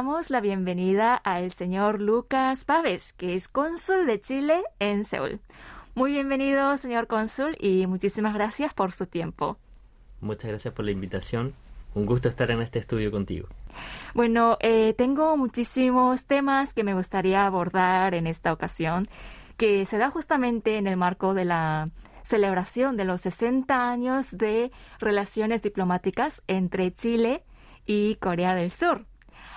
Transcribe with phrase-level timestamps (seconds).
[0.00, 5.40] damos la bienvenida al señor Lucas Paves, que es cónsul de Chile en Seúl.
[5.94, 9.58] Muy bienvenido, señor cónsul, y muchísimas gracias por su tiempo.
[10.22, 11.52] Muchas gracias por la invitación.
[11.94, 13.46] Un gusto estar en este estudio contigo.
[14.14, 19.06] Bueno, eh, tengo muchísimos temas que me gustaría abordar en esta ocasión,
[19.58, 21.90] que se da justamente en el marco de la
[22.22, 27.44] celebración de los 60 años de relaciones diplomáticas entre Chile
[27.84, 29.09] y Corea del Sur.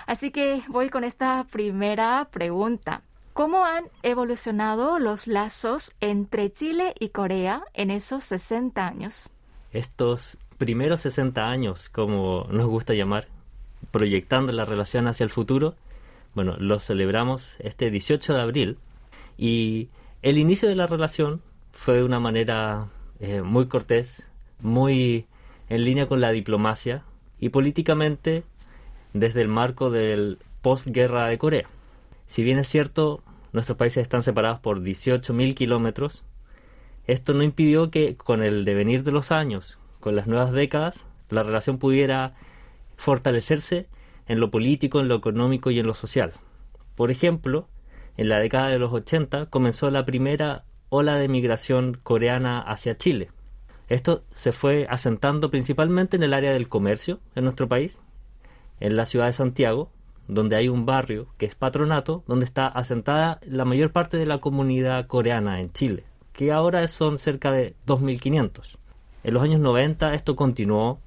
[0.07, 3.02] Así que voy con esta primera pregunta.
[3.34, 9.29] ¿Cómo han evolucionado los lazos entre Chile y Corea en esos 60 años?
[9.71, 13.27] Estos primeros 60 años, como nos gusta llamar,
[13.91, 15.76] proyectando la relación hacia el futuro,
[16.35, 18.77] bueno, los celebramos este 18 de abril
[19.38, 19.90] y
[20.21, 22.88] el inicio de la relación fue de una manera
[23.20, 24.29] eh, muy cortés,
[24.59, 25.26] muy
[25.70, 27.04] en línea con la diplomacia
[27.40, 28.43] y políticamente
[29.13, 31.69] desde el marco del postguerra de Corea.
[32.27, 36.23] Si bien es cierto, nuestros países están separados por 18.000 kilómetros,
[37.05, 41.43] esto no impidió que con el devenir de los años, con las nuevas décadas, la
[41.43, 42.34] relación pudiera
[42.95, 43.87] fortalecerse
[44.27, 46.31] en lo político, en lo económico y en lo social.
[46.95, 47.67] Por ejemplo,
[48.15, 53.31] en la década de los 80 comenzó la primera ola de migración coreana hacia Chile.
[53.89, 57.99] Esto se fue asentando principalmente en el área del comercio en nuestro país,
[58.84, 59.89] en la ciudad de Santiago,
[60.27, 64.40] donde hay un barrio que es Patronato, donde está asentada la mayor parte de la
[64.40, 66.03] comunidad coreana en Chile,
[66.34, 68.78] que ahora son cerca de 2.500.
[69.23, 71.00] En los años 90 esto continuó,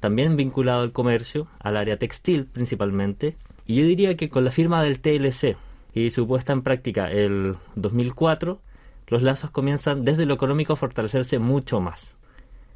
[0.00, 4.82] también vinculado al comercio, al área textil principalmente, y yo diría que con la firma
[4.82, 5.56] del TLC
[5.94, 8.60] y su puesta en práctica el 2004,
[9.06, 12.16] los lazos comienzan desde lo económico a fortalecerse mucho más.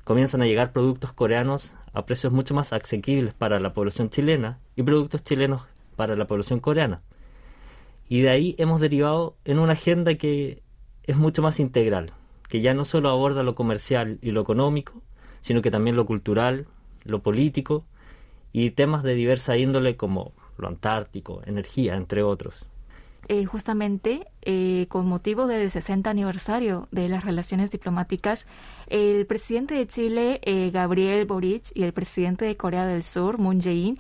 [0.05, 4.85] Comienzan a llegar productos coreanos a precios mucho más asequibles para la población chilena y
[4.85, 5.63] productos chilenos
[5.97, 7.03] para la población coreana.
[8.09, 10.63] Y de ahí hemos derivado en una agenda que
[11.03, 12.13] es mucho más integral,
[12.49, 15.03] que ya no solo aborda lo comercial y lo económico,
[15.41, 16.69] sino que también lo cultural,
[17.03, 17.85] lo político
[18.53, 22.65] y temas de diversa índole como lo antártico, energía, entre otros.
[23.31, 28.47] Eh, justamente eh, con motivo del 60 aniversario de las relaciones diplomáticas,
[28.91, 33.61] el presidente de Chile, eh, Gabriel Boric, y el presidente de Corea del Sur, Moon
[33.61, 33.99] Jae-in,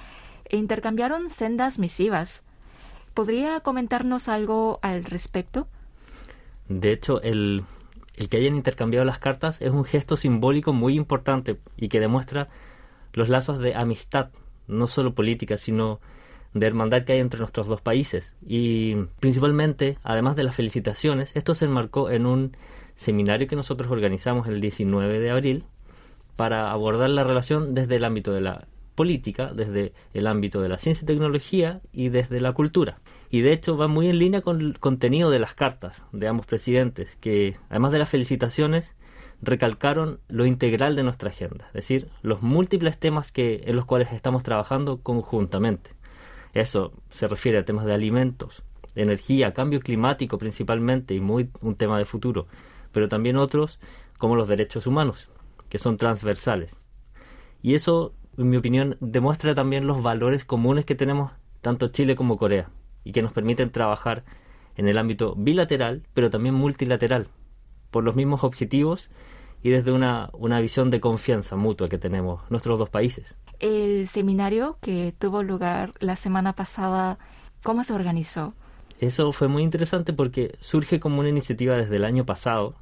[0.50, 2.42] intercambiaron sendas misivas.
[3.14, 5.68] ¿Podría comentarnos algo al respecto?
[6.68, 7.64] De hecho, el,
[8.16, 12.48] el que hayan intercambiado las cartas es un gesto simbólico muy importante y que demuestra
[13.12, 14.30] los lazos de amistad,
[14.66, 16.00] no solo política, sino
[16.54, 18.36] de hermandad que hay entre nuestros dos países.
[18.46, 22.56] Y principalmente, además de las felicitaciones, esto se enmarcó en un
[22.98, 25.64] seminario que nosotros organizamos el 19 de abril
[26.34, 28.66] para abordar la relación desde el ámbito de la
[28.96, 32.98] política, desde el ámbito de la ciencia y tecnología y desde la cultura.
[33.30, 36.46] Y de hecho va muy en línea con el contenido de las cartas de ambos
[36.46, 38.96] presidentes, que además de las felicitaciones,
[39.40, 44.12] recalcaron lo integral de nuestra agenda, es decir, los múltiples temas que, en los cuales
[44.12, 45.90] estamos trabajando conjuntamente.
[46.52, 48.64] Eso se refiere a temas de alimentos,
[48.96, 52.48] energía, cambio climático principalmente y muy un tema de futuro,
[52.92, 53.80] pero también otros
[54.18, 55.30] como los derechos humanos,
[55.68, 56.76] que son transversales.
[57.62, 62.38] Y eso, en mi opinión, demuestra también los valores comunes que tenemos tanto Chile como
[62.38, 62.70] Corea
[63.04, 64.24] y que nos permiten trabajar
[64.76, 67.28] en el ámbito bilateral, pero también multilateral,
[67.90, 69.10] por los mismos objetivos
[69.62, 74.78] y desde una, una visión de confianza mutua que tenemos nuestros dos países el seminario
[74.80, 77.18] que tuvo lugar la semana pasada,
[77.62, 78.54] ¿cómo se organizó?
[78.98, 82.74] Eso fue muy interesante porque surge como una iniciativa desde el año pasado.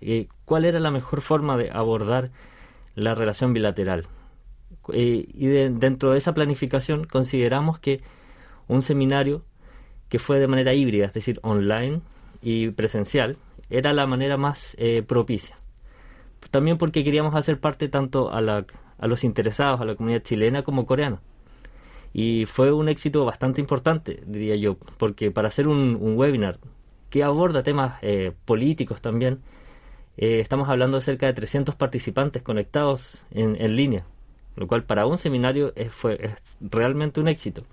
[0.00, 2.30] Eh, ¿Cuál era la mejor forma de abordar
[2.94, 4.06] la relación bilateral?
[4.92, 8.00] Eh, y dentro de esa planificación consideramos que
[8.68, 9.42] un seminario
[10.08, 12.00] que fue de manera híbrida, es decir, online
[12.42, 13.36] y presencial,
[13.70, 15.58] era la manera más eh, propicia.
[16.50, 18.64] También porque queríamos hacer parte tanto a la,
[18.98, 21.20] a los interesados, a la comunidad chilena como coreana.
[22.12, 26.58] Y fue un éxito bastante importante, diría yo, porque para hacer un, webinar
[27.08, 29.40] que aborda temas eh, políticos también,
[30.16, 34.04] eh, estamos hablando de cerca de 300 participantes conectados en, línea,
[34.56, 37.64] lo cual para un seminario fue es realmente un éxito.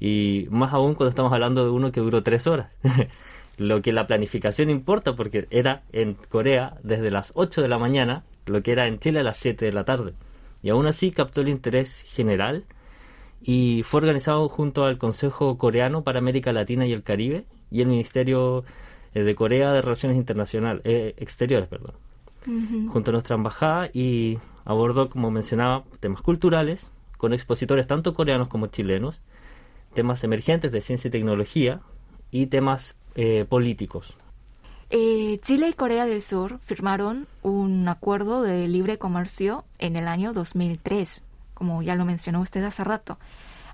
[0.00, 2.70] Y más aún cuando estamos hablando de uno que duró tres horas.
[3.58, 8.24] lo que la planificación importa, porque era en Corea desde las 8 de la mañana,
[8.46, 10.14] lo que era en Chile a las 7 de la tarde
[10.66, 12.64] y aún así captó el interés general
[13.48, 17.86] y fue organizado junto al Consejo Coreano para América Latina y el Caribe y el
[17.86, 18.64] Ministerio
[19.14, 21.94] eh, de Corea de Relaciones Internacionales eh, Exteriores, perdón,
[22.92, 28.66] junto a nuestra embajada y abordó, como mencionaba, temas culturales con expositores tanto coreanos como
[28.66, 29.20] chilenos,
[29.94, 31.80] temas emergentes de ciencia y tecnología
[32.32, 34.16] y temas eh, políticos.
[34.90, 40.32] Eh, Chile y Corea del Sur firmaron un acuerdo de libre comercio en el año
[40.32, 41.22] 2003,
[41.56, 43.18] como ya lo mencionó usted hace rato.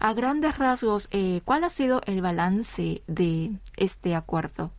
[0.00, 4.70] A grandes rasgos, eh, ¿cuál ha sido el balance de este acuerdo?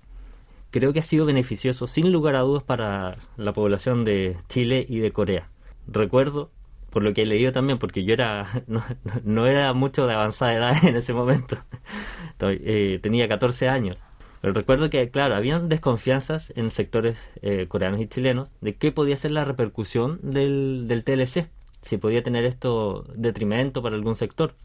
[0.71, 4.99] Creo que ha sido beneficioso, sin lugar a dudas, para la población de Chile y
[4.99, 5.49] de Corea.
[5.87, 6.49] Recuerdo,
[6.89, 8.63] por lo que he leído también, porque yo era
[9.23, 11.57] no, era mucho de avanzada edad en ese momento,
[12.39, 13.97] eh, tenía 14 años
[14.43, 19.15] pero recuerdo que, claro, habían desconfianzas en sectores eh, coreanos y chilenos de qué podía
[19.15, 21.47] ser la repercusión del, del TLC,
[21.83, 24.55] si podía tener esto detrimento para algún sector.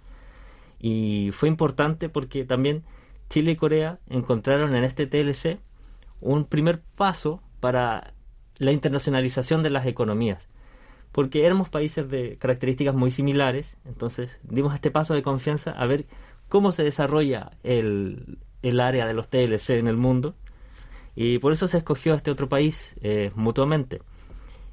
[0.80, 2.84] Y fue importante porque también
[3.28, 5.60] Chile y Corea encontraron en este TLC
[6.20, 8.14] un primer paso para
[8.56, 10.48] la internacionalización de las economías.
[11.12, 16.06] Porque éramos países de características muy similares, entonces dimos este paso de confianza a ver
[16.48, 20.34] cómo se desarrolla el, el área de los TLC en el mundo
[21.14, 24.00] y por eso se escogió a este otro país eh, mutuamente.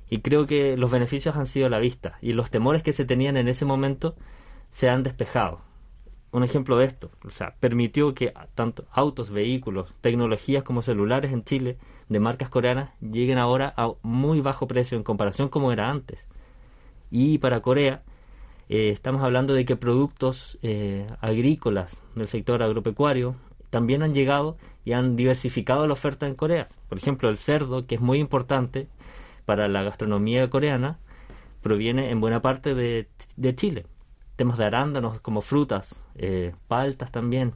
[0.09, 3.05] Y creo que los beneficios han sido a la vista y los temores que se
[3.05, 4.15] tenían en ese momento
[4.71, 5.61] se han despejado.
[6.31, 11.43] Un ejemplo de esto, o sea, permitió que tanto autos, vehículos, tecnologías como celulares en
[11.45, 11.77] Chile
[12.09, 16.27] de marcas coreanas lleguen ahora a muy bajo precio en comparación como era antes.
[17.09, 18.03] Y para Corea,
[18.67, 23.35] eh, estamos hablando de que productos eh, agrícolas del sector agropecuario,
[23.69, 26.69] también han llegado y han diversificado la oferta en Corea.
[26.89, 28.87] Por ejemplo, el cerdo, que es muy importante
[29.45, 30.99] para la gastronomía coreana,
[31.61, 33.07] proviene en buena parte de,
[33.55, 33.85] Chile.
[34.35, 37.53] Temas de arándanos como frutas, eh, paltas también,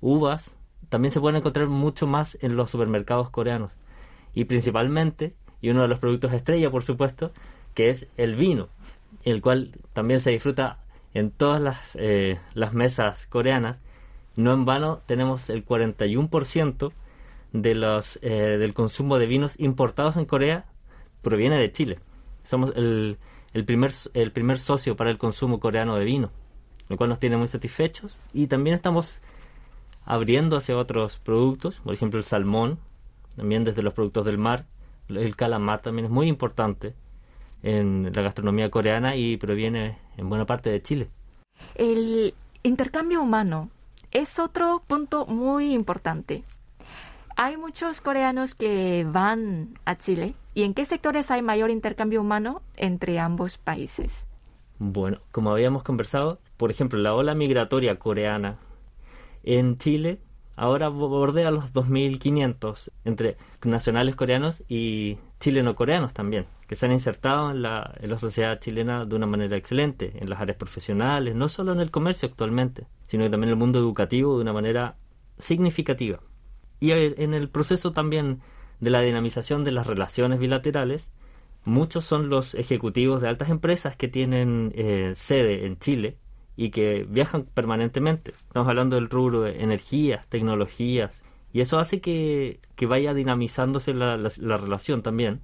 [0.00, 0.54] uvas,
[0.88, 3.72] también se pueden encontrar mucho más en los supermercados coreanos.
[4.34, 7.32] Y principalmente, y uno de los productos estrella, por supuesto,
[7.74, 8.68] que es el vino,
[9.24, 10.78] el cual también se disfruta
[11.14, 13.80] en todas las, eh, las mesas coreanas
[14.36, 16.92] no en vano tenemos el 41%
[17.52, 20.64] de los, eh, del consumo de vinos importados en Corea
[21.22, 21.98] proviene de Chile.
[22.44, 23.18] Somos el,
[23.52, 26.30] el, primer, el primer socio para el consumo coreano de vino,
[26.88, 28.20] lo cual nos tiene muy satisfechos.
[28.32, 29.20] Y también estamos
[30.04, 32.78] abriendo hacia otros productos, por ejemplo el salmón,
[33.36, 34.66] también desde los productos del mar.
[35.08, 36.94] El calamar también es muy importante
[37.62, 41.10] en la gastronomía coreana y proviene en buena parte de Chile.
[41.74, 43.70] El intercambio humano
[44.10, 46.44] es otro punto muy importante.
[47.36, 50.34] Hay muchos coreanos que van a Chile.
[50.54, 54.26] ¿Y en qué sectores hay mayor intercambio humano entre ambos países?
[54.78, 58.58] Bueno, como habíamos conversado, por ejemplo, la ola migratoria coreana
[59.42, 60.20] en Chile
[60.60, 67.62] ahora bordea los 2.500 entre nacionales coreanos y chileno-coreanos también, que se han insertado en
[67.62, 71.90] la, sociedad chilena de una manera excelente, en las áreas profesionales, no solo en el
[71.90, 74.96] comercio actualmente, sino también en el mundo educativo de una manera
[75.38, 76.20] significativa.
[76.78, 78.40] Y en el proceso también
[78.80, 81.10] de la dinamización de las relaciones bilaterales,
[81.64, 86.16] muchos son los ejecutivos de altas empresas que tienen eh, sede en Chile
[86.56, 88.32] y que viajan permanentemente.
[88.32, 91.22] Estamos hablando del rubro de energías, tecnologías,
[91.52, 95.42] y eso hace que, vaya dinamizándose la, la, relación también.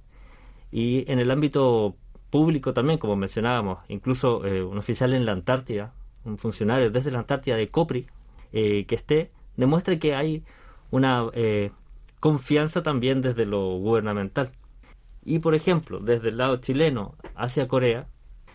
[0.71, 1.95] Y en el ámbito
[2.29, 7.19] público también, como mencionábamos, incluso eh, un oficial en la Antártida, un funcionario desde la
[7.19, 8.07] Antártida de COPRI,
[8.53, 10.43] eh, que esté, demuestra que hay
[10.91, 11.27] una
[12.19, 14.51] confianza también desde lo gubernamental.
[15.23, 18.07] Y por ejemplo, desde el lado chileno hacia Corea,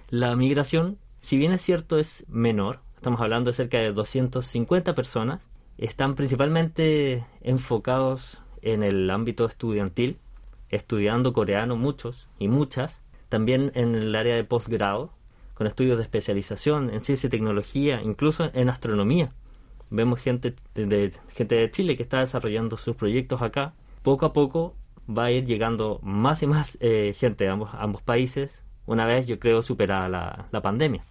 [0.08, 5.48] la migración, si bien es cierto, es menor, estamos hablando de cerca de 250 personas,
[5.78, 10.18] están principalmente enfocados en el ámbito estudiantil,
[10.68, 15.12] estudiando coreano muchos y muchas, también en el área de posgrado,
[15.54, 19.32] con estudios de especialización en ciencia y tecnología, incluso en astronomía.
[19.92, 23.74] Vemos gente de, gente de Chile que está desarrollando sus proyectos acá.
[24.02, 24.74] Poco a poco
[25.06, 29.26] va a ir llegando más y más eh, gente a ambos, ambos países, una vez
[29.26, 31.04] yo creo superada la, la pandemia.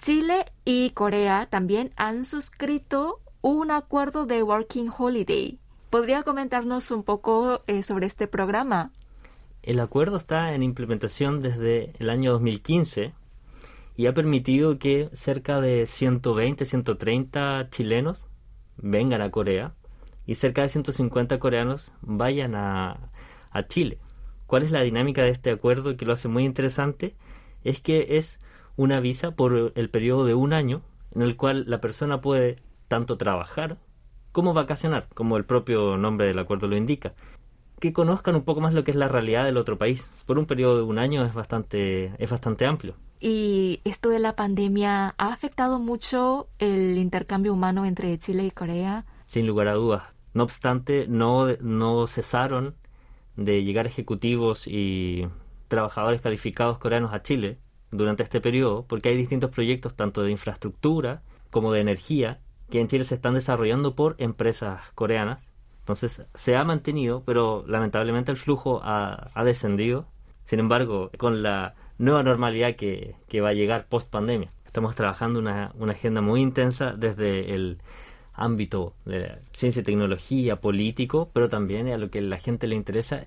[0.00, 5.58] Chile y Corea también han suscrito un acuerdo de Working Holiday.
[5.90, 8.92] ¿Podría comentarnos un poco eh, sobre este programa?
[9.64, 13.12] El acuerdo está en implementación desde el año 2015
[13.98, 18.28] y ha permitido que cerca de 120, 130 chilenos
[18.76, 19.74] vengan a Corea
[20.24, 23.10] y cerca de 150 coreanos vayan a,
[23.66, 23.98] Chile.
[24.46, 27.16] ¿Cuál es la dinámica de este acuerdo que lo hace muy interesante?
[27.64, 28.38] Es que es
[28.76, 33.18] una visa por el periodo de un año en el cual la persona puede tanto
[33.18, 33.78] trabajar
[34.30, 37.14] como vacacionar, como el propio nombre del acuerdo lo indica.
[37.80, 40.08] Que conozcan un poco más lo que es la realidad del otro país.
[40.24, 42.94] Por un periodo de un año es bastante, es bastante amplio.
[43.20, 49.04] Y esto de la pandemia ha afectado mucho el intercambio humano entre Chile y Corea.
[49.26, 50.04] Sin lugar a dudas.
[50.34, 52.76] No obstante, no, no cesaron
[53.36, 55.26] de llegar ejecutivos y
[55.68, 57.58] trabajadores calificados coreanos a Chile
[57.90, 62.88] durante este periodo, porque hay distintos proyectos tanto de infraestructura como de energía que en
[62.88, 65.48] Chile se están desarrollando por empresas coreanas.
[65.80, 70.06] Entonces se ha mantenido, pero lamentablemente el flujo ha, descendido.
[70.44, 75.72] Sin embargo, con la nueva normalidad que, va a llegar post pandemia, estamos trabajando una,
[75.78, 77.78] una agenda muy intensa desde el
[78.38, 83.26] ámbito de ciencia y tecnología, político, pero también a lo que la gente le interesa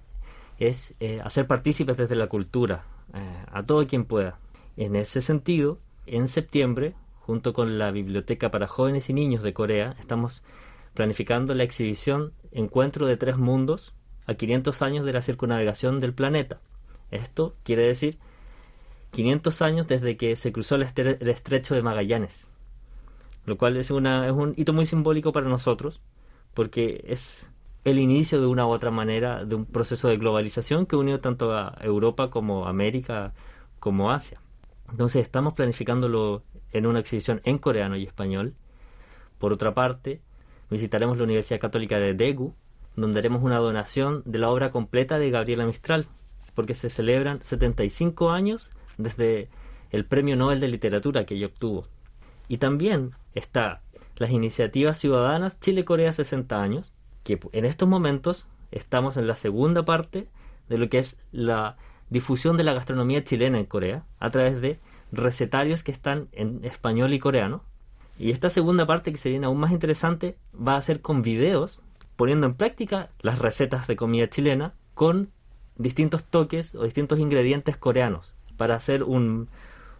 [0.58, 4.40] es eh, hacer partícipes desde la cultura, eh, a todo quien pueda.
[4.78, 9.96] En ese sentido, en septiembre, junto con la Biblioteca para Jóvenes y Niños de Corea,
[10.00, 10.44] estamos
[10.94, 13.94] planificando la exhibición Encuentro de Tres Mundos
[14.28, 16.62] a 500 años de la circunnavegación del planeta.
[17.10, 18.18] Esto quiere decir
[19.12, 22.52] 500 años desde que se cruzó el, estrecho de Magallanes
[23.46, 26.02] lo cual es, una, es un hito muy simbólico para nosotros,
[26.54, 27.50] porque es
[27.84, 31.56] el inicio de una u otra manera de un proceso de globalización que unió tanto
[31.56, 33.34] a Europa como América
[33.80, 34.40] como Asia.
[34.92, 38.54] Entonces estamos planificándolo en una exhibición en coreano y español.
[39.40, 40.22] Por otra parte,
[40.70, 42.54] visitaremos la Universidad Católica de Daegu,
[42.96, 46.06] donde haremos una donación de la obra completa de Gabriela Mistral,
[46.54, 49.50] porque se celebran 75 años desde
[49.92, 51.88] el Premio Nobel de Literatura que ella obtuvo.
[52.48, 53.82] Y también está
[54.18, 56.94] las iniciativas ciudadanas Chile-Corea 60 años,
[57.24, 60.28] que en estos momentos estamos en la segunda parte
[60.70, 61.78] de lo que es la
[62.10, 64.80] difusión de la gastronomía chilena en Corea a través de
[65.12, 67.64] recetarios que están en español y coreano.
[68.18, 71.82] Y esta segunda parte que se viene aún más interesante va a ser con videos
[72.16, 75.32] poniendo en práctica las recetas de comida chilena con
[75.78, 79.48] distintos toques o distintos ingredientes coreanos para hacer un,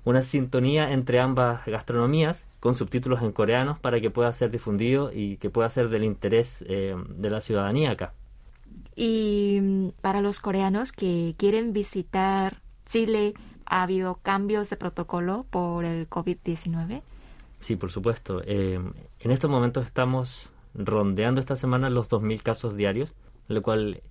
[0.06, 5.38] una sintonía entre ambas gastronomías con subtítulos en coreano para que pueda ser difundido y
[5.38, 8.14] que pueda ser del interés eh, de la ciudadanía acá.
[8.96, 13.34] Y mm, para los coreanos que quieren visitar Chile,
[13.66, 17.02] ¿ha habido cambios de protocolo por el COVID-19?
[17.62, 18.44] Sí, por supuesto.
[18.46, 18.80] Eh,
[19.22, 23.16] en estos momentos estamos rondeando esta semana los 2.000 casos diarios,
[23.48, 24.04] lo cual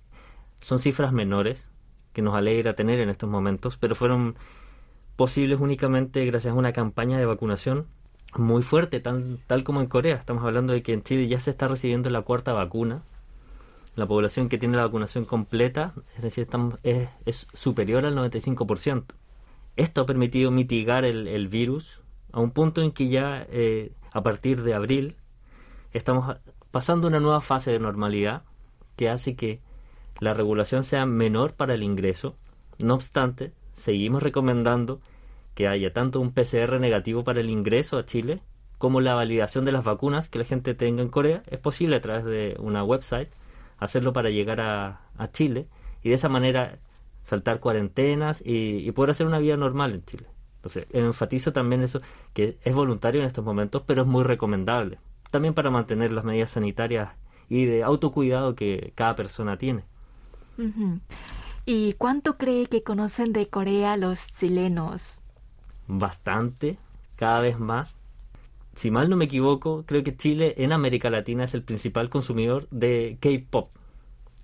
[0.59, 1.70] son cifras menores
[2.13, 4.35] que nos alegra tener en estos momentos, pero fueron
[5.15, 7.87] posibles únicamente gracias a una campaña de vacunación
[8.35, 10.15] muy fuerte, tal, tal como en Corea.
[10.15, 13.03] Estamos hablando de que en Chile ya se está recibiendo la cuarta vacuna.
[13.95, 19.03] La población que tiene la vacunación completa, es decir, estamos, es, es, superior al 95%.
[19.75, 22.01] Esto ha permitido mitigar el, virus
[22.31, 25.17] a un punto en que ya eh, a partir de abril
[25.91, 26.37] estamos
[26.71, 28.43] pasando una nueva fase de normalidad
[28.95, 29.61] que hace que
[30.21, 32.37] la regulación sea menor para el ingreso.
[32.77, 35.01] No obstante, seguimos recomendando
[35.55, 38.39] que haya tanto un PCR negativo para el ingreso a Chile
[38.77, 41.41] como la validación de las vacunas que la gente tenga en Corea.
[41.47, 43.29] Es posible a través de una website
[43.79, 45.01] hacerlo para llegar a,
[45.33, 45.67] Chile
[46.03, 46.79] y de esa manera
[47.23, 50.27] saltar cuarentenas y, poder hacer una vida normal en Chile.
[50.57, 52.01] Entonces, enfatizo también eso,
[52.33, 54.99] que es voluntario en estos momentos, pero es muy recomendable.
[55.31, 57.09] También para mantener las medidas sanitarias
[57.49, 59.83] y de autocuidado que cada persona tiene.
[61.65, 65.21] ¿Y cuánto cree que conocen de Corea los chilenos?
[65.87, 66.77] Bastante,
[67.15, 67.95] cada vez más.
[68.75, 72.67] Si mal no me equivoco, creo que Chile en América Latina es el principal consumidor
[72.71, 73.69] de K-pop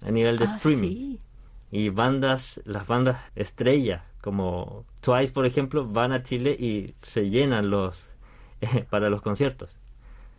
[0.02, 1.18] a nivel de ah, streaming.
[1.72, 7.70] Y bandas, las bandas estrellas como Twice, por ejemplo, van a Chile y se llenan
[7.70, 8.04] los
[8.90, 9.70] para los conciertos.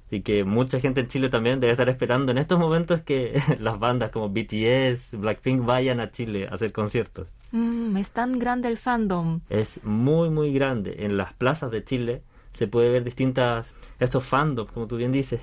[0.08, 3.78] Así que mucha gente en Chile también debe estar esperando en estos momentos que las
[3.78, 7.34] bandas como BTS, Blackpink vayan a Chile a hacer conciertos.
[7.52, 9.40] Mm, es tan grande el fandom.
[9.50, 11.04] Es muy, muy grande.
[11.04, 12.22] En las plazas de Chile
[12.52, 15.42] se puede ver distintas, estos fandoms, como tú bien dices,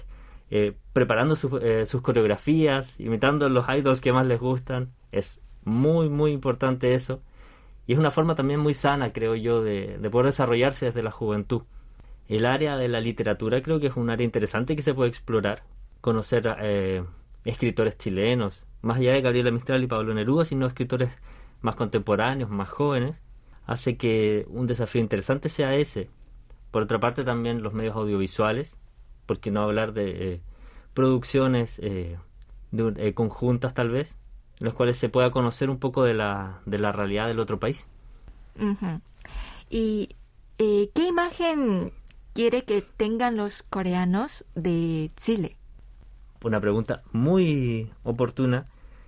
[0.49, 4.89] eh, preparando eh, sus coreografías, imitando los idols que más les gustan.
[5.11, 7.21] Es muy, muy importante eso.
[7.85, 11.61] Y es una forma también muy sana, creo yo, de poder desarrollarse desde la juventud.
[12.27, 15.63] El área de la literatura creo que es un área interesante que se puede explorar,
[16.01, 17.03] conocer eh,
[17.43, 21.09] escritores chilenos, más allá de Gabriela Mistral y Pablo Neruda, sino escritores
[21.61, 23.21] más contemporáneos, más jóvenes,
[23.67, 26.09] hace que un desafío interesante sea ese.
[26.71, 28.75] Por otra parte también los medios audiovisuales,
[29.27, 30.41] porque no hablar de eh,
[30.93, 32.17] producciones eh,
[33.13, 34.17] conjuntas tal vez,
[34.59, 37.59] en las cuales se pueda conocer un poco de la, de la realidad del otro
[37.59, 37.87] país.
[39.69, 40.15] ¿Y
[40.57, 41.91] qué imagen
[42.35, 45.55] quiere que tengan los coreanos de Chile?
[46.43, 48.67] Una pregunta muy oportuna.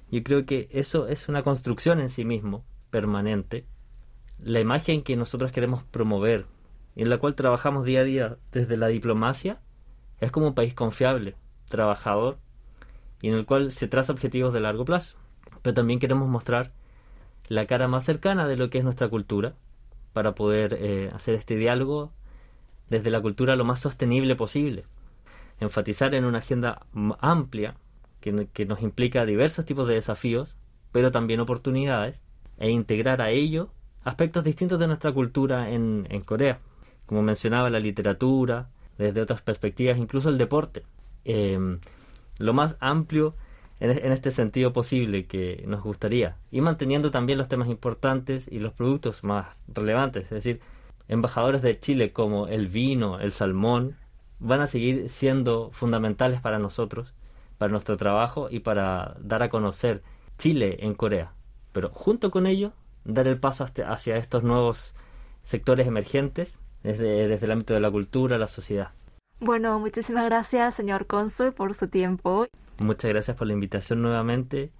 [0.09, 3.65] Yo creo que eso es una construcción en sí mismo, permanente.
[4.39, 6.45] la imagen que nosotros queremos promover,
[6.95, 9.59] en la cual trabajamos día a día desde la diplomacia,
[10.21, 11.35] es como un país confiable,
[11.67, 12.37] trabajador,
[13.21, 15.17] y en el cual se traza objetivos de largo plazo.
[15.63, 16.71] Pero también queremos mostrar
[17.49, 19.55] la cara más cercana de lo que es nuestra cultura,
[20.13, 22.13] para poder eh, hacer este diálogo
[22.89, 24.85] desde la cultura lo más sostenible posible.
[25.59, 26.85] Enfatizar en una agenda
[27.19, 27.75] amplia
[28.19, 30.55] que, que nos implica diversos tipos de desafíos,
[30.91, 32.21] pero también oportunidades,
[32.57, 33.69] e integrar a ello
[34.03, 36.59] aspectos distintos de nuestra cultura en, en Corea.
[37.05, 40.83] Como mencionaba, la literatura, desde otras perspectivas, incluso el deporte.
[41.25, 41.79] Em,
[42.37, 43.35] lo más amplio
[43.79, 46.37] en, en, este sentido posible que nos gustaría.
[46.51, 50.23] Y manteniendo también los temas importantes y los productos más relevantes.
[50.23, 50.61] Es decir,
[51.07, 53.95] embajadores de Chile como el vino, el salmón,
[54.39, 57.13] van a seguir siendo fundamentales para nosotros,
[57.57, 60.03] para nuestro trabajo y para dar a conocer
[60.37, 61.33] Chile en Corea.
[61.71, 62.73] Pero junto con ello,
[63.03, 64.93] dar el paso hacia estos nuevos
[65.43, 68.91] sectores emergentes desde, desde el ámbito de la cultura, la sociedad.
[69.39, 72.47] Bueno, muchísimas gracias, señor cónsul, por su tiempo.
[72.79, 74.71] Muchas gracias por la invitación nuevamente.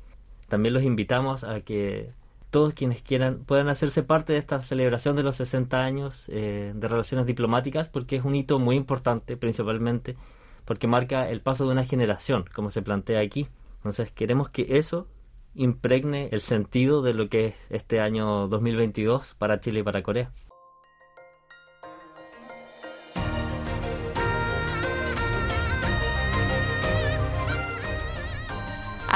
[0.47, 2.11] También los invitamos a que
[2.49, 6.87] todos quienes quieran puedan hacerse parte de esta celebración de los 60 años eh, de
[6.87, 10.15] relaciones diplomáticas, porque es un hito muy importante, principalmente
[10.65, 13.47] porque marca el paso de una generación, como se plantea aquí.
[13.77, 15.07] Entonces queremos que eso
[15.55, 20.31] impregne el sentido de lo que es este año 2022 para Chile y para Corea.